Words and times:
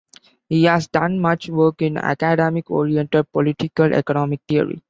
He 0.49 0.63
has 0.63 0.87
done 0.87 1.19
much 1.19 1.47
work 1.49 1.83
in 1.83 1.95
academic 1.95 2.71
oriented 2.71 3.31
political 3.31 3.93
economic 3.93 4.41
theory. 4.47 4.79